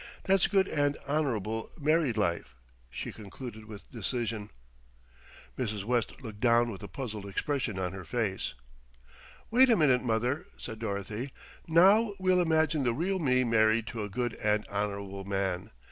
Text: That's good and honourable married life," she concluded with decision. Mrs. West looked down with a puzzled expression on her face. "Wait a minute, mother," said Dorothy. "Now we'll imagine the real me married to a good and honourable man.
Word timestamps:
That's 0.23 0.47
good 0.47 0.67
and 0.67 0.97
honourable 1.07 1.69
married 1.79 2.17
life," 2.17 2.55
she 2.89 3.11
concluded 3.11 3.65
with 3.65 3.91
decision. 3.91 4.49
Mrs. 5.59 5.83
West 5.83 6.23
looked 6.23 6.39
down 6.39 6.71
with 6.71 6.81
a 6.81 6.87
puzzled 6.87 7.29
expression 7.29 7.77
on 7.77 7.91
her 7.93 8.03
face. 8.03 8.55
"Wait 9.51 9.69
a 9.69 9.77
minute, 9.77 10.01
mother," 10.03 10.47
said 10.57 10.79
Dorothy. 10.79 11.31
"Now 11.67 12.15
we'll 12.17 12.41
imagine 12.41 12.83
the 12.83 12.95
real 12.95 13.19
me 13.19 13.43
married 13.43 13.85
to 13.89 14.03
a 14.03 14.09
good 14.09 14.33
and 14.37 14.67
honourable 14.69 15.23
man. 15.23 15.69